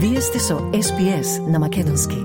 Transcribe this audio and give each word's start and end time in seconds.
Вие 0.00 0.20
сте 0.20 0.38
со 0.38 0.54
SPS 0.54 1.50
на 1.50 1.58
Македонски. 1.58 2.16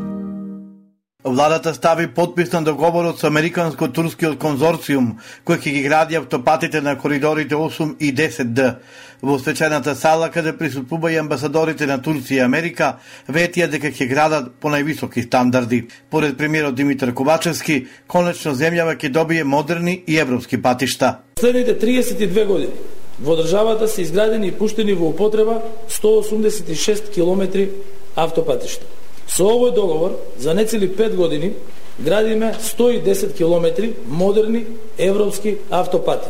Владата 1.23 1.73
стави 1.73 2.07
подпис 2.07 2.51
на 2.51 2.61
договорот 2.61 3.19
со 3.19 3.27
Американско-турскиот 3.27 4.37
конзорциум, 4.37 5.17
кој 5.41 5.57
ќе 5.57 5.73
ги 5.73 5.81
гради 5.81 6.19
автопатите 6.19 6.81
на 6.81 6.93
коридорите 6.97 7.55
8 7.55 7.95
и 7.99 8.13
10Д. 8.13 8.75
Во 9.23 9.39
свечената 9.39 9.95
сала, 9.95 10.29
каде 10.29 10.53
присутствува 10.57 11.11
и 11.11 11.17
амбасадорите 11.17 11.89
на 11.89 11.97
Турција 11.97 12.43
и 12.43 12.45
Америка, 12.45 12.99
ветија 13.27 13.65
дека 13.67 13.89
ќе 13.89 14.09
градат 14.09 14.53
по 14.61 14.69
највисоки 14.69 15.25
стандарди. 15.25 15.87
Поред 16.09 16.37
премиерот 16.37 16.75
Димитар 16.75 17.13
Ковачевски, 17.13 17.87
конечно 18.07 18.53
земјава 18.53 18.99
ќе 19.01 19.09
добие 19.09 19.43
модерни 19.43 20.03
и 20.07 20.19
европски 20.19 20.61
патишта. 20.61 21.23
Следните 21.39 21.79
32 21.79 22.45
години 22.45 23.01
во 23.19 23.35
државата 23.37 23.87
се 23.87 24.01
изградени 24.01 24.47
и 24.47 24.51
пуштени 24.51 24.93
во 24.93 25.09
употреба 25.09 25.61
186 25.89 27.13
километри 27.13 27.69
автопатишта. 28.15 28.85
Со 29.27 29.43
овој 29.43 29.73
договор 29.75 30.17
за 30.37 30.53
нецели 30.53 30.89
5 30.89 31.15
години 31.15 31.53
градиме 31.99 32.53
110 32.53 33.35
километри 33.37 33.93
модерни 34.07 34.65
европски 34.97 35.57
автопати. 35.69 36.29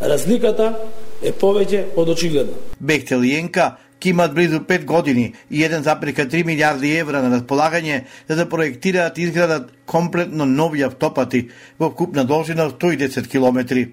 Разликата 0.00 0.74
е 1.22 1.32
повеќе 1.32 1.84
од 1.96 2.08
очигледна. 2.08 2.58
Бехтел 2.80 3.22
и 3.22 3.36
Енка 3.38 3.76
ќе 4.02 4.10
имат 4.10 4.34
близу 4.34 4.58
5 4.66 4.84
години 4.84 5.32
и 5.50 5.62
1,3 5.62 6.44
милиарди 6.44 6.96
евра 6.98 7.22
на 7.22 7.36
располагање 7.36 8.04
за 8.28 8.36
да 8.36 8.48
проектираат 8.48 9.18
и 9.18 9.22
изградат 9.22 9.70
комплетно 9.86 10.46
нови 10.46 10.82
автопати 10.82 11.48
во 11.78 11.90
купна 11.90 12.24
должина 12.24 12.70
110 12.70 13.28
километри. 13.30 13.92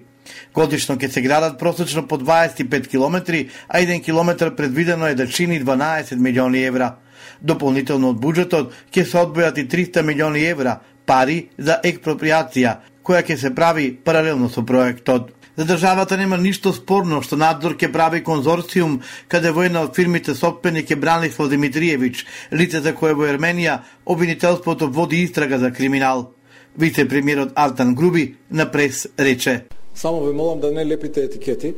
Годишно 0.54 0.96
ќе 0.96 1.08
се 1.08 1.22
градат 1.22 1.58
просечно 1.58 2.06
по 2.08 2.18
25 2.18 2.88
километри, 2.88 3.48
а 3.68 3.78
1 3.78 4.04
километар 4.04 4.54
предвидено 4.56 5.06
е 5.06 5.14
да 5.14 5.28
чини 5.28 5.64
12 5.64 6.16
милиони 6.16 6.64
евра. 6.64 6.94
Дополнително 7.40 8.10
од 8.10 8.20
буџетот 8.20 8.72
ќе 8.92 9.04
се 9.04 9.18
одбојат 9.24 9.58
и 9.58 9.68
300 9.68 10.02
милиони 10.02 10.44
евра 10.46 10.80
пари 11.06 11.48
за 11.58 11.80
експроприација, 11.84 12.76
која 13.02 13.22
ќе 13.26 13.36
се 13.36 13.54
прави 13.54 13.90
паралелно 14.04 14.48
со 14.48 14.62
проектот. 14.66 15.30
За 15.56 15.64
државата 15.66 16.16
нема 16.16 16.38
ништо 16.38 16.72
спорно 16.72 17.18
што 17.26 17.36
надзор 17.36 17.74
ќе 17.76 17.90
прави 17.92 18.22
конзорциум 18.24 19.00
каде 19.28 19.50
во 19.52 19.64
една 19.66 19.82
од 19.84 19.96
фирмите 19.96 20.34
сопственик 20.34 20.90
е 20.90 20.96
Бранислав 20.96 21.50
Димитриевич, 21.50 22.24
лице 22.52 22.80
за 22.80 22.94
кое 22.94 23.12
во 23.14 23.26
Ерменија 23.28 23.80
обвинителството 24.06 24.88
води 24.88 25.24
истрага 25.24 25.58
за 25.58 25.72
криминал. 25.72 26.30
Вице-премиерот 26.78 27.52
Артан 27.56 27.94
Груби 27.94 28.36
на 28.50 28.70
прес 28.70 29.08
рече 29.18 29.66
Само 30.00 30.20
ви 30.24 30.32
молам 30.32 30.60
да 30.60 30.72
не 30.72 30.86
лепите 30.86 31.20
етикети. 31.20 31.74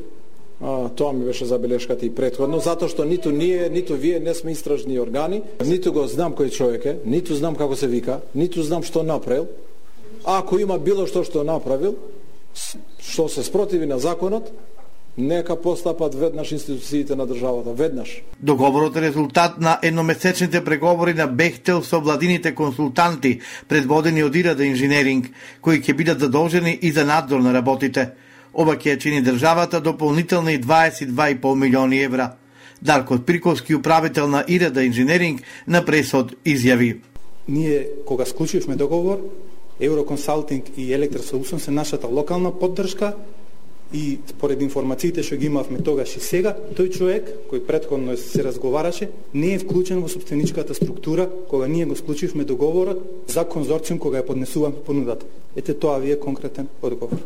А, 0.61 0.89
тоа 0.89 1.12
ми 1.12 1.25
беше 1.25 1.45
забелешката 1.45 2.06
и 2.06 2.15
предходно, 2.15 2.61
затоа 2.62 2.87
што 2.87 3.03
ниту 3.03 3.33
ние, 3.34 3.67
ниту 3.67 3.97
вие 3.98 4.20
не 4.23 4.31
сме 4.31 4.55
истражни 4.55 5.01
органи, 5.03 5.41
ниту 5.67 5.91
го 5.91 6.06
знам 6.06 6.37
кој 6.39 6.53
човек 6.55 6.87
е, 6.87 6.92
ниту 7.03 7.34
знам 7.34 7.59
како 7.59 7.75
се 7.75 7.91
вика, 7.91 8.20
ниту 8.31 8.62
знам 8.62 8.87
што 8.87 9.03
направил. 9.03 9.48
Ако 10.23 10.62
има 10.62 10.79
било 10.79 11.09
што 11.11 11.25
што 11.27 11.42
направил, 11.42 11.98
што 13.03 13.27
се 13.27 13.42
спротиви 13.42 13.91
на 13.91 13.98
законот, 13.98 14.55
нека 15.18 15.60
постапат 15.60 16.14
веднаш 16.14 16.52
институциите 16.52 17.16
на 17.16 17.27
државата, 17.27 17.72
веднаш. 17.72 18.22
Договорот 18.41 18.96
е 18.96 19.00
резултат 19.00 19.60
на 19.60 19.78
едномесечните 19.82 20.64
преговори 20.64 21.14
на 21.14 21.27
Бехтел 21.27 21.82
со 21.82 22.00
владините 22.00 22.55
консултанти, 22.55 23.40
предводени 23.68 24.24
од 24.24 24.36
Ирада 24.36 24.64
Инженеринг, 24.64 25.28
кои 25.60 25.80
ќе 25.80 25.96
бидат 25.96 26.20
задолжени 26.20 26.78
и 26.83 26.92
за 26.92 27.05
надзор 27.05 27.40
на 27.40 27.52
работите. 27.52 28.10
Ова 28.55 28.77
ќе 28.77 28.98
чини 28.98 29.22
државата 29.22 29.80
дополнителни 29.80 30.60
22,5 30.60 31.55
милиони 31.55 32.02
евра. 32.02 32.33
Дарко 32.83 33.18
Приковски, 33.18 33.74
управител 33.74 34.28
на 34.28 34.44
Ирада 34.48 34.84
Инженеринг, 34.84 35.42
на 35.66 35.84
пресод 35.84 36.33
изјави. 36.44 36.98
Ние, 37.48 37.88
кога 38.06 38.24
склучивме 38.24 38.77
договор, 38.77 39.18
Евроконсалтинг 39.80 40.64
и 40.77 40.92
Електросолусион 40.92 41.61
се 41.61 41.70
нашата 41.70 42.06
локална 42.06 42.58
поддршка 42.58 43.14
и 43.92 44.19
според 44.27 44.63
информациите 44.63 45.23
што 45.23 45.36
ги 45.36 45.47
имавме 45.47 45.83
тогаш 45.85 46.17
и 46.17 46.20
сега, 46.20 46.57
тој 46.77 46.91
човек 46.97 47.29
кој 47.51 47.64
предходно 47.67 48.17
се 48.17 48.45
разговараше 48.45 49.11
не 49.35 49.55
е 49.55 49.58
вклучен 49.58 50.01
во 50.01 50.08
собственичката 50.08 50.75
структура 50.75 51.29
кога 51.48 51.67
ние 51.67 51.86
го 51.86 51.97
склучивме 51.97 52.45
договорот 52.45 53.29
за 53.29 53.45
конзорциум 53.45 53.98
кога 53.98 54.23
ја 54.23 54.27
поднесувам 54.27 54.73
понудата. 54.86 55.27
Ете 55.57 55.75
тоа 55.75 55.98
ви 55.98 56.13
е 56.13 56.20
конкретен 56.20 56.69
одговор. 56.83 57.19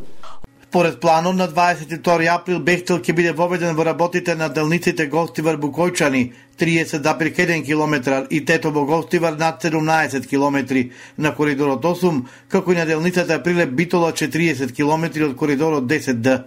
Според 0.69 1.01
планот 1.01 1.37
на 1.37 1.49
22 1.49 2.27
април 2.35 2.59
Бехтел 2.61 2.99
ќе 2.99 3.15
биде 3.15 3.33
воведен 3.33 3.77
во 3.79 3.85
работите 3.87 4.35
на 4.35 4.49
делниците 4.53 5.07
Гостивар 5.07 5.57
Букојчани 5.57 6.33
30,1 6.59 7.65
км 7.65 8.27
и 8.31 8.45
Тетово 8.45 8.85
Гостивар 8.85 9.39
над 9.39 9.63
17 9.63 10.27
км 10.27 10.85
на 11.19 11.35
коридорот 11.35 11.85
8, 11.85 12.21
како 12.49 12.73
и 12.73 12.77
на 12.77 12.85
делницата 12.87 13.43
Прилеп 13.43 13.73
Битола 13.73 14.13
40 14.13 14.75
км 14.75 15.25
од 15.31 15.37
коридорот 15.37 15.85
10Д. 15.85 16.43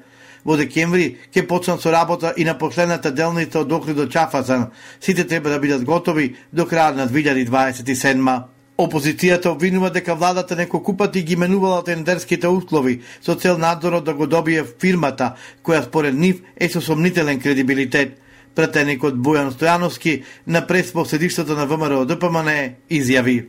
Во 0.50 0.56
декември 0.58 1.12
ќе 1.30 1.44
почнат 1.46 1.84
со 1.84 1.92
работа 1.94 2.34
и 2.38 2.44
на 2.44 2.56
последната 2.58 3.12
делница 3.14 3.60
од 3.60 3.72
Охрид 3.72 3.98
до 4.02 4.08
Чафазан. 4.10 4.72
Сите 5.00 5.28
треба 5.28 5.50
да 5.50 5.60
бидат 5.60 5.84
готови 5.86 6.36
до 6.52 6.66
крајот 6.66 6.96
на 6.98 7.06
2027 7.08 8.42
Опозицијата 8.80 9.52
обвинува 9.52 9.90
дека 9.92 10.16
владата 10.16 10.56
неколку 10.56 10.96
пати 10.98 11.22
ги 11.22 11.36
менувала 11.36 11.84
тендерските 11.84 12.48
услови 12.48 13.02
со 13.22 13.36
цел 13.36 13.58
надзорот 13.58 14.04
да 14.04 14.14
го 14.14 14.26
добие 14.26 14.64
фирмата, 14.82 15.36
која 15.64 15.84
според 15.86 16.16
нив 16.16 16.42
е 16.58 16.70
со 16.70 16.82
сомнителен 16.82 17.40
кредибилитет. 17.40 18.18
Претеникот 18.56 19.20
Бојан 19.20 19.52
Стојановски 19.52 20.24
на 20.48 20.66
прес 20.68 20.92
по 20.94 21.04
на 21.04 21.66
ВМРО 21.66 22.06
ДПМН 22.06 22.50
изјави. 22.90 23.46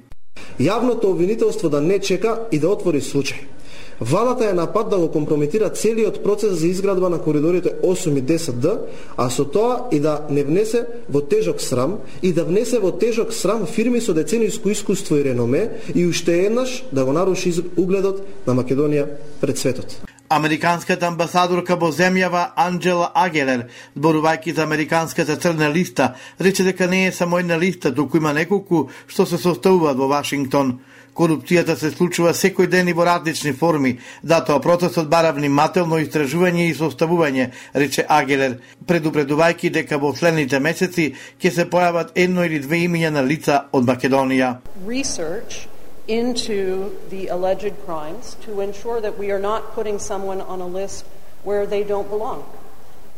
Јавното 0.59 1.05
обвинителство 1.05 1.69
да 1.69 1.81
не 1.81 1.99
чека 1.99 2.49
и 2.53 2.59
да 2.59 2.69
отвори 2.69 3.01
случај. 3.01 3.60
Владата 4.01 4.51
е 4.51 4.53
на 4.53 4.73
пат 4.73 4.91
да 4.91 4.99
го 4.99 5.11
компрометира 5.11 5.71
целиот 5.71 6.25
процес 6.25 6.53
за 6.53 6.67
изградба 6.67 7.11
на 7.11 7.19
коридорите 7.19 7.75
8 7.85 8.19
и 8.19 8.23
10Д, 8.23 8.79
а 9.17 9.31
со 9.31 9.45
тоа 9.45 9.89
и 9.93 10.01
да 10.01 10.27
не 10.31 10.45
внесе 10.45 10.87
во 11.09 11.21
тежок 11.21 11.61
срам 11.61 11.99
и 12.23 12.33
да 12.33 12.45
внесе 12.45 12.79
во 12.79 12.93
тежок 12.93 13.33
срам 13.33 13.67
фирми 13.67 14.01
со 14.01 14.15
децениско 14.15 14.71
искуство 14.71 15.17
и 15.17 15.25
реноме 15.25 15.71
и 15.95 16.07
уште 16.07 16.47
еднаш 16.47 16.85
да 16.93 17.05
го 17.05 17.13
наруши 17.13 17.53
угледот 17.77 18.25
на 18.47 18.55
Македонија 18.55 19.07
пред 19.41 19.59
светот. 19.59 20.01
Американската 20.31 21.07
амбасадорка 21.07 21.77
во 21.77 21.91
земјава 21.93 22.53
Анджела 22.57 23.11
Агелер, 23.15 23.67
зборувајќи 23.99 24.55
за 24.55 24.63
американската 24.63 25.37
црна 25.37 25.69
листа, 25.75 26.15
рече 26.41 26.63
дека 26.65 26.87
не 26.87 27.07
е 27.07 27.13
само 27.13 27.39
една 27.39 27.59
листа, 27.59 27.91
туку 27.95 28.17
има 28.17 28.33
неколку 28.33 28.89
што 29.09 29.27
се 29.27 29.37
состојуваат 29.37 29.99
во 29.99 30.07
Вашингтон. 30.07 30.79
Корупцијата 31.21 31.75
се 31.77 31.91
случува 31.93 32.31
секој 32.33 32.65
ден 32.73 32.89
и 32.89 32.95
во 32.97 33.05
различни 33.05 33.51
форми, 33.53 33.91
затоа 34.25 34.57
процесот 34.65 35.09
бара 35.13 35.35
внимателно 35.37 35.99
истражување 36.01 36.63
и 36.71 36.77
составување, 36.79 37.51
рече 37.75 38.07
Агелер, 38.09 38.55
предупредувајќи 38.89 39.69
дека 39.75 39.99
во 40.01 40.15
следните 40.17 40.57
месеци 40.65 41.11
ќе 41.43 41.51
се 41.53 41.67
појават 41.75 42.15
едно 42.23 42.47
или 42.49 42.63
две 42.65 42.79
имиња 42.87 43.11
на 43.13 43.21
лица 43.21 43.67
од 43.77 43.85
Македонија. 43.85 44.55
Research 44.87 45.67
into 46.09 46.89
the 47.11 47.29
alleged 47.29 47.77
crimes 47.85 48.39
to 48.47 48.63
ensure 48.63 49.03
that 49.03 49.19
we 49.19 49.31
are 49.31 49.43
not 49.43 49.75
putting 49.75 49.99
someone 49.99 50.41
on 50.41 50.63
a 50.63 50.67
list 50.67 51.05
where 51.45 51.67
they 51.67 51.83
don't 51.85 52.09
belong. 52.09 52.47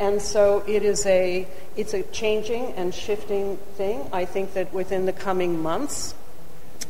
And 0.01 0.21
so 0.21 0.65
it 0.67 0.83
is 0.83 1.07
a 1.07 1.47
it's 1.77 1.95
a 1.95 2.03
changing 2.11 2.75
and 2.77 2.93
shifting 2.93 3.59
thing. 3.77 4.03
I 4.13 4.25
think 4.25 4.55
that 4.55 4.75
within 4.75 5.07
the 5.07 5.13
coming 5.13 5.63
months 5.63 6.17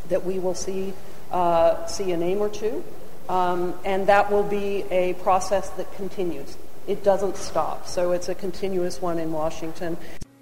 that 0.09 0.25
we 0.25 0.39
will 0.39 0.55
see, 0.55 0.93
uh, 1.31 1.85
see 1.87 2.11
a 2.11 2.17
name 2.17 2.39
or 2.39 2.49
two, 2.49 2.83
um, 3.29 3.73
and 3.85 4.07
that 4.07 4.31
will 4.31 4.43
be 4.43 4.85
a 4.91 5.13
process 5.23 5.69
that 5.71 5.91
continues. 5.95 6.57
It 6.87 7.03
doesn't 7.03 7.35
stop, 7.35 7.87
so 7.87 8.11
it's 8.11 8.29
a 8.29 8.35
continuous 8.35 9.01
one 9.01 9.19
in 9.19 9.31
Washington. 9.31 9.97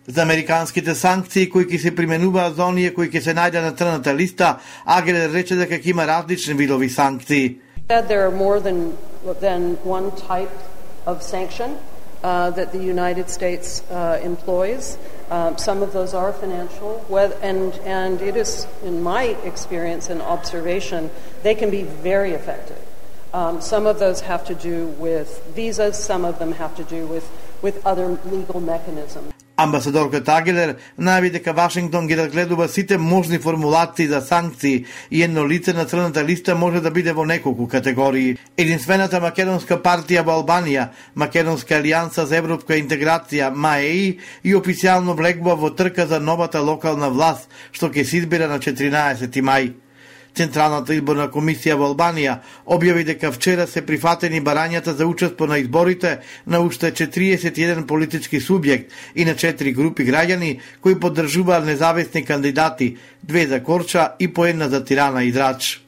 За 0.07 0.22
американските 0.22 0.96
санкции 0.96 1.50
кои 1.50 1.66
ќе 1.66 1.81
се 1.81 1.96
применуваат 1.96 2.56
за 2.56 2.66
оние 2.66 2.94
кои 2.94 3.10
ќе 3.10 3.24
се 3.25 3.34
најдат 3.34 3.63
на 3.66 3.72
црната 3.74 4.13
листа, 4.13 4.60
Агелер 4.86 5.34
рече 5.34 5.56
дека 5.57 5.81
ќе 5.81 5.90
има 5.90 6.06
различни 6.06 6.54
видови 6.54 6.90
санкции. 6.90 7.57
There 7.90 8.22
are 8.22 8.31
more 8.31 8.60
than, 8.60 8.94
than 9.42 9.78
one 9.84 10.12
type 10.12 10.54
of 11.07 11.24
sanction 11.24 11.78
uh, 12.24 12.52
that 12.52 12.72
the 12.72 12.78
United 12.80 13.30
States 13.30 13.81
uh, 13.90 14.19
employs. 14.24 14.98
Um, 15.31 15.59
some 15.59 15.82
of 15.82 15.93
those 15.93 16.12
are 16.12 16.32
financial, 16.32 17.05
and, 17.41 17.73
and 17.85 18.21
it 18.21 18.37
is, 18.37 18.67
in 18.82 19.00
my 19.00 19.25
experience 19.44 20.11
and 20.11 20.21
observation, 20.21 21.11
they 21.44 21.55
can 21.55 21.71
be 21.71 21.85
very 21.85 22.32
effective. 22.32 22.79
Um, 23.32 23.61
some 23.61 23.87
of 23.87 24.00
those 24.00 24.23
have 24.23 24.44
to 24.47 24.56
do 24.56 24.88
with 24.99 25.44
visas, 25.55 25.97
some 25.97 26.25
of 26.25 26.41
them 26.41 26.50
have 26.53 26.75
to 26.77 26.85
do 26.85 27.06
with 27.06 27.31
with 27.62 27.77
other 27.85 28.09
legal 28.33 28.61
mechanisms. 28.61 29.35
Амбасадорката 29.61 30.33
Агелер 30.41 30.71
најави 30.97 31.31
дека 31.35 31.53
Вашингтон 31.53 32.07
ги 32.09 32.17
разгледува 32.17 32.69
сите 32.69 32.97
можни 32.99 33.39
формулации 33.39 34.07
за 34.09 34.21
санкции 34.21 34.85
и 35.11 35.23
едно 35.23 35.45
лице 35.49 35.73
на 35.73 35.85
црната 35.85 36.25
листа 36.25 36.55
може 36.55 36.81
да 36.81 36.91
биде 36.91 37.12
во 37.12 37.25
неколку 37.25 37.69
категории. 37.69 38.39
Единствената 38.57 39.21
македонска 39.21 39.77
партија 39.77 40.25
во 40.25 40.39
Албанија, 40.41 40.89
Македонска 41.15 41.77
алијанса 41.77 42.25
за 42.25 42.41
европска 42.41 42.79
интеграција 42.81 43.53
МАЕИ 43.53 44.19
и 44.45 44.56
официјално 44.56 45.17
влегува 45.17 45.55
во 45.56 45.71
трка 45.77 46.06
за 46.06 46.21
новата 46.21 46.61
локална 46.61 47.11
власт 47.11 47.51
што 47.73 47.93
ќе 47.93 48.05
се 48.05 48.17
избира 48.17 48.49
на 48.49 48.59
14 48.59 49.43
мај. 49.45 49.73
Централната 50.35 50.94
изборна 50.94 51.27
комисија 51.29 51.75
во 51.79 51.91
Албанија 51.91 52.37
објави 52.67 53.05
дека 53.05 53.32
вчера 53.35 53.67
се 53.67 53.82
прифатени 53.87 54.41
барањата 54.41 54.94
за 54.97 55.06
учество 55.06 55.47
на 55.47 55.59
изборите 55.59 56.19
на 56.47 56.61
уште 56.61 56.93
41 56.93 57.87
политички 57.87 58.41
субјект 58.41 58.94
и 59.15 59.25
на 59.25 59.35
4 59.35 59.75
групи 59.75 60.06
граѓани 60.06 60.59
кои 60.81 61.00
поддржуваат 61.00 61.67
независни 61.67 62.25
кандидати, 62.25 62.97
две 63.23 63.47
за 63.47 63.62
Корча 63.62 64.12
и 64.19 64.32
по 64.32 64.47
една 64.47 64.69
за 64.69 64.85
Тирана 64.85 65.25
и 65.25 65.32
Драч. 65.32 65.81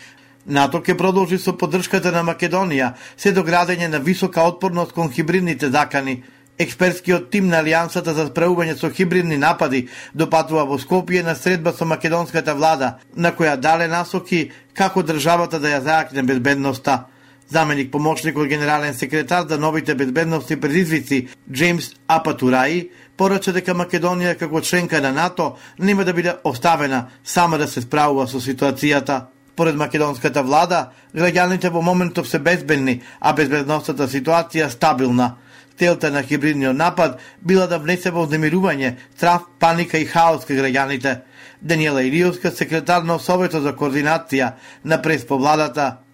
НАТО 0.47 0.81
ќе 0.83 0.97
продолжи 0.99 1.39
со 1.39 1.55
поддршката 1.55 2.11
на 2.11 2.25
Македонија, 2.27 2.95
се 3.17 3.31
до 3.33 3.45
градење 3.47 3.87
на 3.89 4.01
висока 4.01 4.43
отпорност 4.43 4.93
кон 4.93 5.11
хибридните 5.13 5.71
закани, 5.71 6.23
Експертскиот 6.59 7.31
тим 7.31 7.49
на 7.49 7.63
Алијансата 7.63 8.13
за 8.13 8.27
справување 8.29 8.75
со 8.77 8.91
хибридни 8.93 9.39
напади 9.41 9.87
допатува 10.15 10.65
во 10.69 10.77
Скопје 10.79 11.23
на 11.25 11.35
средба 11.35 11.73
со 11.73 11.85
македонската 11.85 12.55
влада, 12.55 12.99
на 13.17 13.33
која 13.33 13.57
дале 13.57 13.89
насоки 13.89 14.51
како 14.75 15.03
државата 15.03 15.59
да 15.59 15.73
ја 15.73 15.81
зајакне 15.81 16.27
безбедноста. 16.29 17.07
Заменик 17.49 17.91
помошникот 17.93 18.49
генерален 18.49 18.95
секретар 18.95 19.49
за 19.49 19.59
новите 19.59 19.95
безбедности 19.95 20.61
предизвици 20.61 21.29
Джеймс 21.53 21.91
Апатураи 22.09 22.91
порача 23.17 23.53
дека 23.53 23.75
Македонија 23.75 24.39
како 24.39 24.61
членка 24.61 25.01
на 25.01 25.13
НАТО 25.13 25.57
нема 25.79 26.05
да 26.05 26.13
биде 26.13 26.37
оставена 26.45 27.09
сама 27.25 27.59
да 27.59 27.69
се 27.69 27.81
справува 27.81 28.27
со 28.29 28.41
ситуацијата. 28.41 29.27
Поред 29.57 29.77
македонската 29.77 30.43
влада, 30.43 30.91
граѓаните 31.15 31.71
во 31.71 31.83
моментов 31.83 32.29
се 32.29 32.39
безбедни, 32.39 33.03
а 33.21 33.33
безбедностната 33.33 34.09
ситуација 34.09 34.69
стабилна. 34.69 35.37
Целта 35.83 36.11
на 36.11 36.23
хибридниот 36.23 36.77
напад 36.77 37.19
била 37.43 37.65
да 37.67 37.81
внесе 37.83 38.13
во 38.15 38.23
взнемирување, 38.23 38.93
страв, 39.17 39.49
паника 39.59 39.99
и 39.99 40.07
хаос 40.07 40.45
кај 40.47 40.61
граѓаните. 40.61 41.17
Даниела 41.61 42.05
Илиевска, 42.07 42.53
секретар 42.55 43.03
на 43.03 43.19
Советот 43.19 43.67
за 43.67 43.73
координација 43.75 44.53
на 44.85 45.01
прес 45.03 45.27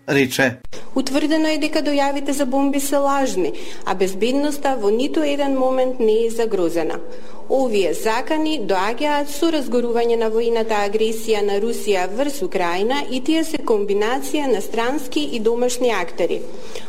рече. 0.09 0.57
Утврдено 0.95 1.49
е 1.49 1.59
дека 1.63 1.83
дојавите 1.85 2.31
за 2.31 2.47
бомби 2.47 2.81
се 2.81 2.97
лажни, 2.97 3.53
а 3.85 3.95
безбедноста 3.95 4.77
во 4.81 4.91
ниту 4.91 5.23
еден 5.23 5.55
момент 5.59 6.01
не 6.01 6.25
е 6.27 6.31
загрозена. 6.31 6.99
Овие 7.49 7.95
закани 7.95 8.59
доаѓаат 8.61 9.31
со 9.33 9.49
разгорување 9.53 10.19
на 10.21 10.27
војната 10.33 10.83
агресија 10.85 11.41
на 11.47 11.61
Русија 11.63 12.03
врз 12.13 12.43
Украина 12.45 12.99
и 13.11 13.23
тие 13.25 13.45
се 13.45 13.61
комбинација 13.71 14.51
на 14.53 14.61
странски 14.61 15.23
и 15.33 15.41
домашни 15.41 15.89
актери. 15.91 16.43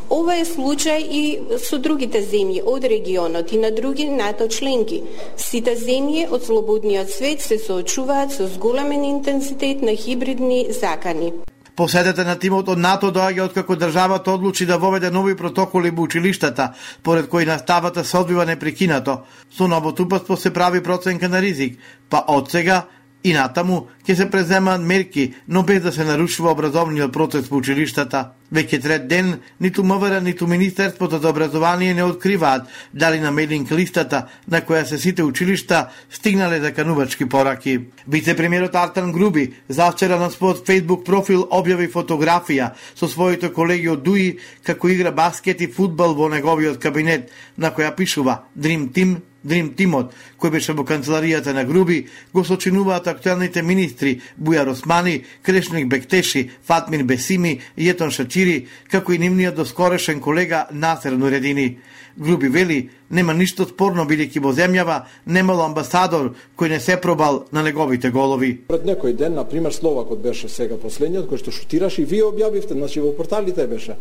Ова 0.10 0.36
е 0.36 0.46
случај 0.46 1.06
и 1.22 1.24
со 1.64 1.78
другите 1.78 2.20
земји 2.20 2.64
од 2.66 2.84
регионот 2.84 3.54
и 3.54 3.60
на 3.62 3.72
други 3.72 4.10
НАТО 4.10 4.48
членки. 4.48 5.04
Сите 5.38 5.76
земји 5.80 6.26
од 6.28 6.44
слободниот 6.44 7.14
свет 7.14 7.46
се 7.46 7.60
соочуваат 7.60 8.34
со 8.34 8.48
зголемен 8.48 9.06
интензитет 9.06 9.82
на 9.82 9.96
хибридни 9.96 10.66
закани. 10.82 11.32
Посетата 11.80 12.26
на 12.28 12.34
тимот 12.36 12.68
од 12.68 12.80
НАТО 12.84 13.08
доаѓа 13.16 13.46
откако 13.48 13.78
државата 13.80 14.34
одлучи 14.36 14.66
да 14.68 14.76
воведе 14.78 15.08
нови 15.16 15.36
протоколи 15.40 15.94
во 15.96 16.04
училиштата, 16.04 16.74
поред 17.04 17.30
кои 17.32 17.46
наставата 17.46 18.04
се 18.04 18.18
одбива 18.18 18.46
непрекинато. 18.46 19.22
Со 19.58 19.68
новото 19.68 20.06
се 20.36 20.52
прави 20.54 20.84
проценка 20.84 21.30
на 21.30 21.42
ризик, 21.42 21.80
па 22.10 22.26
од 22.28 22.52
сега 22.52 22.82
и 23.24 23.32
натаму 23.32 23.88
ќе 24.04 24.16
се 24.16 24.30
преземаат 24.30 24.82
мерки, 24.82 25.36
но 25.48 25.64
без 25.64 25.82
да 25.82 25.92
се 25.92 26.04
нарушува 26.04 26.52
образовниот 26.52 27.14
процес 27.14 27.48
во 27.48 27.64
училиштата. 27.64 28.32
Веќе 28.50 28.80
трет 28.82 29.08
ден, 29.08 29.36
ниту 29.62 29.84
МВР, 29.84 30.22
ниту 30.22 30.48
Министерството 30.48 31.20
за 31.20 31.30
образование 31.30 31.94
не 31.94 32.04
откриваат 32.04 32.68
дали 32.94 33.20
на 33.20 33.32
мейлинг 33.32 33.72
листата 33.72 34.26
на 34.48 34.62
која 34.62 34.84
се 34.90 34.98
сите 34.98 35.24
училишта 35.24 35.90
стигнале 36.10 36.60
за 36.60 36.74
канувачки 36.74 37.30
пораки. 37.30 37.80
Вице-премиерот 38.08 38.76
Артан 38.76 39.12
Груби 39.12 39.54
завчера 39.70 40.18
на 40.18 40.32
својот 40.34 40.66
Facebook 40.66 41.06
профил 41.06 41.46
објави 41.52 41.92
фотографија 41.94 42.74
со 42.96 43.08
своите 43.08 43.54
колеги 43.54 43.90
од 43.90 44.04
ДУИ 44.04 44.40
како 44.64 44.90
игра 44.90 45.12
баскет 45.12 45.62
и 45.62 45.68
фудбал 45.68 46.16
во 46.16 46.30
неговиот 46.30 46.82
кабинет, 46.82 47.30
на 47.58 47.70
која 47.70 47.96
пишува 47.96 48.46
Dream 48.58 48.90
Team 48.90 49.20
Дрим 49.44 49.72
Тимот, 49.76 50.12
кој 50.40 50.52
беше 50.52 50.74
во 50.76 50.84
канцеларијата 50.84 51.54
на 51.56 51.64
Груби, 51.64 52.02
го 52.34 52.44
сочинуваат 52.44 53.08
актуелните 53.08 53.62
министри 53.64 54.20
Бујар 54.36 54.68
Османи, 54.72 55.24
Крешник 55.44 55.88
Бектеши, 55.88 56.50
Фатмин 56.68 57.08
Бесими 57.08 57.62
и 57.78 57.90
Етон 57.90 58.12
Сири, 58.40 58.68
како 58.92 59.12
и 59.12 59.20
нивниот 59.20 59.58
доскорешен 59.58 60.22
колега 60.24 60.68
Насер 60.72 61.12
Нуредини. 61.12 61.80
Груби 62.18 62.48
вели, 62.50 62.78
нема 63.12 63.34
ништо 63.36 63.66
спорно 63.68 64.06
бидејќи 64.08 64.40
во 64.44 64.54
земјава 64.56 65.02
немало 65.26 65.66
амбасадор 65.66 66.32
кој 66.56 66.72
не 66.72 66.80
се 66.80 66.96
пробал 67.02 67.42
на 67.52 67.64
неговите 67.64 68.12
голови. 68.16 68.54
Пред 68.72 68.88
некој 68.88 69.16
ден, 69.20 69.36
на 69.36 69.44
пример, 69.44 69.76
Словакот 69.76 70.24
беше 70.24 70.48
сега 70.48 70.80
последниот 70.80 71.28
кој 71.28 71.42
што 71.44 71.52
шутираше 71.52 72.04
и 72.04 72.08
вие 72.08 72.30
објавивте, 72.30 72.80
значи 72.80 73.04
во 73.04 73.12
порталите 73.12 73.68
беше. 73.68 73.98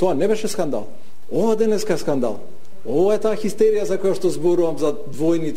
Тоа 0.00 0.14
не 0.14 0.28
беше 0.28 0.48
скандал. 0.48 0.88
Ова 1.30 1.56
денеска 1.56 1.92
е 1.92 1.98
скандал. 2.00 2.40
Ова 2.82 3.14
е 3.14 3.20
таа 3.22 3.38
хистерија 3.38 3.84
за 3.86 3.94
која 4.02 4.16
што 4.18 4.30
зборувам 4.34 4.74
за 4.80 4.90
двојни 5.14 5.52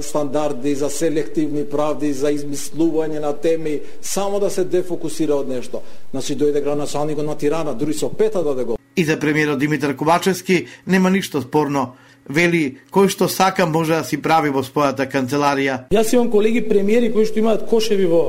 стандарди, 0.00 0.72
за 0.74 0.88
селективни 0.88 1.66
правди, 1.68 2.12
за 2.16 2.30
измислување 2.32 3.20
на 3.20 3.32
теми, 3.36 3.80
само 4.00 4.40
да 4.40 4.48
се 4.50 4.64
дефокусира 4.64 5.36
од 5.36 5.50
нешто. 5.52 5.82
Значи 6.12 6.36
дојде 6.36 6.62
граначалникот 6.64 7.26
на 7.26 7.36
Тирана, 7.36 7.74
дури 7.74 7.92
со 7.92 8.08
пета 8.08 8.42
даде 8.42 8.64
го. 8.64 8.78
И 8.96 9.04
за 9.04 9.18
премиерот 9.20 9.58
Димитар 9.58 9.96
Ковачевски 9.96 10.66
нема 10.86 11.10
ништо 11.10 11.42
спорно. 11.42 11.92
Вели, 12.28 12.78
кој 12.92 13.08
што 13.12 13.28
сака 13.28 13.66
може 13.66 13.98
да 13.98 14.04
си 14.04 14.16
прави 14.22 14.48
во 14.48 14.62
својата 14.64 15.04
канцеларија. 15.10 15.92
Јас 15.92 16.14
имам 16.14 16.30
колеги 16.30 16.62
премиери 16.68 17.12
кои 17.12 17.26
што 17.26 17.42
имаат 17.42 17.66
кошеви 17.68 18.06
во 18.06 18.22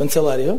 канцеларија. 0.00 0.58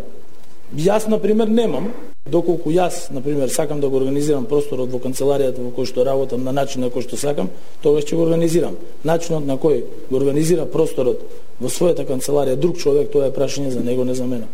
Јас, 0.77 1.07
на 1.09 1.17
пример, 1.19 1.49
немам, 1.49 1.89
Доколку 2.29 2.69
јас, 2.69 3.09
на 3.11 3.21
пример, 3.21 3.49
сакам 3.49 3.79
да 3.81 3.89
го 3.89 3.97
организирам 3.97 4.45
просторот 4.45 4.91
во 4.93 4.99
канцеларијата 5.01 5.63
во 5.63 5.71
кој 5.73 5.87
што 5.89 6.03
работам 6.05 6.43
на 6.43 6.51
начин 6.53 6.83
на 6.85 6.89
кој 6.93 7.07
што 7.07 7.17
сакам, 7.17 7.49
тогаш 7.81 8.05
ќе 8.05 8.15
го 8.15 8.25
организирам. 8.27 8.75
Начинот 9.03 9.47
на 9.47 9.57
кој 9.57 9.81
го 10.09 10.17
организира 10.17 10.67
просторот 10.69 11.23
во 11.59 11.71
својата 11.73 12.05
канцеларија 12.05 12.59
друг 12.59 12.77
човек, 12.77 13.09
тоа 13.09 13.29
е 13.29 13.33
прашање 13.33 13.71
за 13.73 13.81
него, 13.81 14.05
не 14.05 14.13
за 14.13 14.27
мене. 14.27 14.45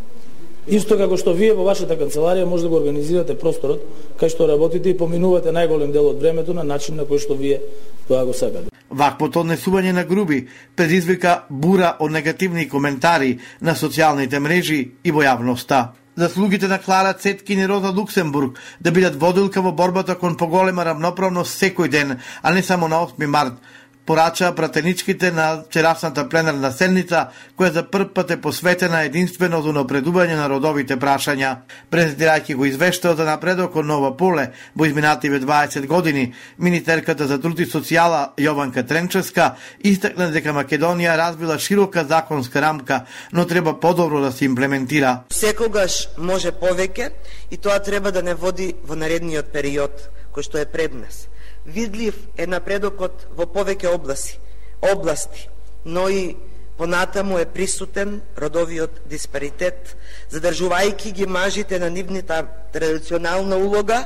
Исто 0.67 0.97
како 0.97 1.17
што 1.17 1.33
вие 1.33 1.53
во 1.53 1.65
вашата 1.65 1.97
канцеларија 1.99 2.45
може 2.45 2.63
да 2.63 2.69
го 2.69 2.79
организирате 2.79 3.35
просторот 3.35 3.83
кај 4.21 4.31
што 4.31 4.47
работите 4.47 4.89
и 4.89 4.97
поминувате 4.97 5.51
најголем 5.51 5.91
дел 5.91 6.07
од 6.13 6.23
времето 6.23 6.53
на 6.53 6.63
начин 6.63 6.95
на 6.95 7.03
кој 7.03 7.19
што 7.19 7.35
вие 7.35 7.59
тоа 8.07 8.23
го 8.25 8.33
сакате. 8.33 8.71
Ваквото 8.89 9.43
однесување 9.43 9.91
на 9.91 10.05
груби 10.05 10.47
предизвика 10.75 11.43
бура 11.49 11.97
од 11.99 12.11
негативни 12.11 12.69
коментари 12.69 13.39
на 13.61 13.75
социјалните 13.75 14.39
мрежи 14.39 14.81
и 15.03 15.11
во 15.11 15.27
јавноста 15.27 16.04
заслугите 16.15 16.67
на 16.67 16.79
Клара 16.79 17.13
Цеткин 17.13 17.59
и 17.59 17.67
Роза 17.67 17.91
Луксембург 17.91 18.59
да 18.81 18.91
бидат 18.91 19.15
водилка 19.15 19.61
во 19.61 19.71
борбата 19.71 20.15
кон 20.15 20.37
поголема 20.37 20.85
рамноправност 20.85 21.61
секој 21.61 21.89
ден, 21.89 22.19
а 22.41 22.53
не 22.53 22.63
само 22.63 22.87
на 22.87 22.95
8 22.95 23.27
март, 23.27 23.53
порачаа 24.05 24.55
пратеничките 24.55 25.31
на 25.31 25.63
вчерашната 25.67 26.29
пленарна 26.29 26.71
седница, 26.71 27.27
која 27.57 27.71
за 27.73 27.83
прв 27.89 28.13
пат 28.13 28.31
е 28.31 28.37
посветена 28.41 29.01
единствено 29.05 29.61
за 29.65 29.73
напредување 29.73 30.37
на 30.37 30.47
родовите 30.49 30.97
прашања. 31.01 31.55
Презентирајќи 31.91 32.55
го 32.55 32.65
извештао 32.69 33.15
за 33.15 33.25
напредок 33.25 33.75
од 33.75 33.85
Нова 33.85 34.13
Поле 34.17 34.51
во 34.75 34.85
изминативе 34.85 35.39
20 35.41 35.87
години, 35.87 36.33
министерката 36.57 37.27
за 37.27 37.39
труд 37.41 37.59
и 37.59 37.65
социјала 37.65 38.35
Јованка 38.37 38.85
Тренчевска 38.87 39.55
истакна 39.83 40.29
дека 40.31 40.53
Македонија 40.53 41.17
разбила 41.17 41.59
широка 41.59 42.05
законска 42.05 42.61
рамка, 42.61 43.05
но 43.31 43.45
треба 43.45 43.79
подобро 43.79 44.21
да 44.21 44.31
се 44.31 44.45
имплементира. 44.45 45.23
Секогаш 45.29 46.07
може 46.17 46.51
повеќе 46.51 47.09
и 47.51 47.57
тоа 47.57 47.79
треба 47.79 48.11
да 48.11 48.21
не 48.21 48.33
води 48.33 48.73
во 48.85 48.95
наредниот 48.95 49.53
период 49.53 50.11
кој 50.35 50.43
што 50.43 50.59
е 50.59 50.67
пред 50.69 50.93
нас 50.93 51.25
видлив 51.65 52.15
е 52.37 52.47
напредокот 52.47 53.27
во 53.35 53.45
повеќе 53.49 53.93
области, 53.93 54.39
области, 54.81 55.49
но 55.85 56.09
и 56.09 56.35
понатаму 56.77 57.39
е 57.39 57.45
присутен 57.45 58.21
родовиот 58.37 59.01
диспаритет, 59.09 59.95
задржувајќи 60.31 61.11
ги 61.11 61.25
мажите 61.25 61.79
на 61.79 61.89
нивната 61.89 62.43
традиционална 62.73 63.57
улога, 63.57 64.05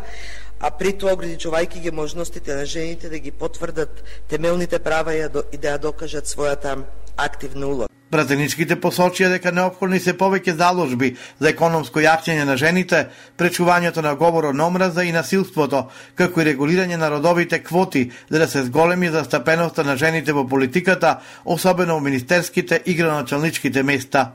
а 0.59 0.71
при 0.71 0.93
тоа 0.93 1.15
ограничувајќи 1.17 1.81
ги 1.81 1.91
можностите 1.91 2.55
на 2.55 2.65
жените 2.65 3.09
да 3.09 3.19
ги 3.19 3.31
потврдат 3.31 4.03
темелните 4.27 4.79
права 4.79 5.15
и 5.15 5.23
да 5.57 5.75
ја 5.75 5.77
докажат 5.79 6.27
својата 6.27 6.83
активна 7.17 7.67
улога. 7.67 7.88
Пратеничките 8.09 8.73
посочија 8.81 9.27
дека 9.29 9.51
неопходни 9.53 9.99
се 10.01 10.15
повеќе 10.17 10.55
заложби 10.57 11.11
за 11.39 11.49
економско 11.51 12.01
јакнење 12.01 12.45
на 12.49 12.55
жените, 12.57 13.03
пречувањето 13.37 14.01
на 14.01 14.15
говорот 14.17 14.55
на 14.55 14.65
омраза 14.65 15.03
и 15.05 15.11
насилството, 15.13 15.83
како 16.15 16.41
и 16.41 16.47
регулирање 16.47 16.97
на 16.97 17.09
родовите 17.13 17.59
квоти 17.63 18.09
за 18.29 18.39
да 18.39 18.47
се 18.47 18.63
зголеми 18.65 19.11
застапеноста 19.13 19.83
на 19.83 19.95
жените 19.97 20.33
во 20.33 20.47
политиката, 20.47 21.19
особено 21.45 21.99
во 21.99 21.99
министерските 21.99 22.81
и 22.85 22.95
граначалничките 22.95 23.83
места. 23.83 24.31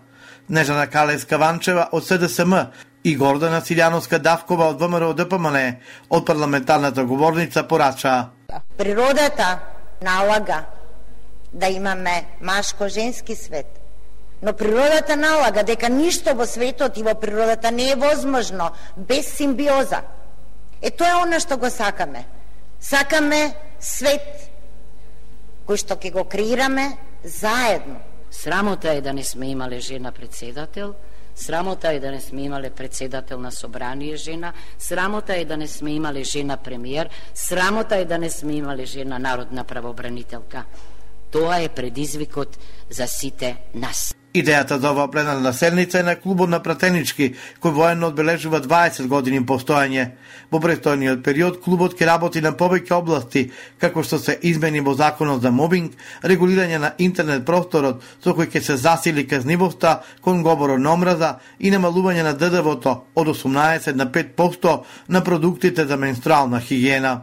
Нежана 0.49 0.87
Калеска 0.87 1.38
Ванчева 1.38 1.88
од 1.93 2.07
СДСМ 2.07 2.54
и 3.04 3.16
Гордана 3.16 3.61
Силјановска 3.61 4.19
Давкова 4.23 4.71
од 4.71 4.78
ВМРО 4.78 5.12
ДПМН 5.19 5.59
од 6.11 6.25
парламентарната 6.26 7.04
говорница 7.04 7.66
порача. 7.66 8.31
Природата 8.78 9.59
налага 10.02 10.62
да 11.55 11.69
имаме 11.69 12.27
машко-женски 12.41 13.37
свет. 13.37 13.81
Но 14.43 14.53
природата 14.53 15.17
налага 15.17 15.63
дека 15.63 15.89
ништо 15.89 16.35
во 16.35 16.47
светот 16.47 16.99
и 16.99 17.03
во 17.03 17.15
природата 17.15 17.71
не 17.71 17.91
е 17.91 17.97
возможно 17.97 18.71
без 18.97 19.31
симбиоза. 19.37 20.03
Е 20.83 20.91
тоа 20.91 21.09
е 21.09 21.23
она 21.23 21.41
што 21.41 21.57
го 21.57 21.71
сакаме. 21.71 22.27
Сакаме 22.81 23.55
свет 23.81 24.51
кој 25.65 25.81
што 25.81 25.97
ќе 25.97 26.13
го 26.13 26.27
креираме 26.29 26.99
заедно. 27.25 28.03
Срамота 28.31 28.93
е 28.93 29.01
да 29.01 29.13
не 29.13 29.25
сме 29.25 29.55
имале 29.55 29.81
жена 29.81 30.13
председател, 30.13 30.95
Срамота 31.35 31.93
е 31.93 32.01
да 32.01 32.11
не 32.11 32.21
сме 32.21 32.43
имале 32.43 32.71
председател 32.71 33.41
на 33.41 33.53
собрание 33.53 34.17
жена, 34.17 34.53
срамота 34.79 35.35
е 35.37 35.45
да 35.45 35.57
не 35.57 35.69
сме 35.69 35.91
имале 35.91 36.25
жена 36.25 36.57
премиер, 36.57 37.11
срамота 37.35 37.97
е 37.97 38.05
да 38.05 38.19
не 38.19 38.31
сме 38.31 38.53
имале 38.53 38.85
жена 38.85 39.19
народна 39.19 39.65
правобранителка. 39.65 40.65
Тоа 41.35 41.61
е 41.61 41.69
предизвикот 41.69 42.59
за 42.91 43.07
сите 43.07 43.57
нас. 43.75 44.14
Идејата 44.35 44.76
за 44.79 44.91
оваа 44.91 45.11
пленарна 45.11 45.53
седница 45.53 45.99
е 45.99 46.03
на 46.03 46.14
клубот 46.14 46.50
на 46.50 46.61
пратенички, 46.62 47.35
кој 47.62 47.75
военно 47.75 48.12
одбележува 48.12 48.61
20 48.62 49.09
години 49.11 49.41
постојање. 49.43 50.05
Во 50.50 50.61
престојниот 50.62 51.25
период 51.26 51.59
клубот 51.64 51.99
ќе 51.99 52.07
работи 52.07 52.43
на 52.43 52.55
повеќе 52.55 52.95
области, 52.95 53.45
како 53.83 54.07
што 54.07 54.19
се 54.23 54.38
измени 54.43 54.81
во 54.87 54.95
законот 54.95 55.43
за 55.43 55.50
мобинг, 55.50 55.99
регулирање 56.23 56.79
на 56.79 56.95
интернет 56.99 57.43
просторот, 57.47 58.03
со 58.23 58.31
кој 58.31 58.50
ќе 58.55 58.62
се 58.62 58.79
засили 58.87 59.26
казнивоста 59.26 60.00
кон 60.23 60.47
говорот 60.47 60.79
на 60.79 60.95
омраза 60.95 61.37
и 61.59 61.75
намалување 61.75 62.23
на 62.23 62.38
ДДВ-то 62.38 62.97
од 63.14 63.26
18 63.37 63.95
на 63.95 64.07
5% 64.07 64.81
на 65.09 65.25
продуктите 65.25 65.87
за 65.87 65.97
менструална 65.97 66.61
хигиена. 66.61 67.23